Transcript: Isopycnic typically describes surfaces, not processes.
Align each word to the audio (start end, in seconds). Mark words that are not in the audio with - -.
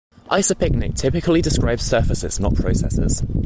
Isopycnic 0.31 0.95
typically 0.95 1.43
describes 1.43 1.83
surfaces, 1.85 2.39
not 2.39 2.55
processes. 2.55 3.21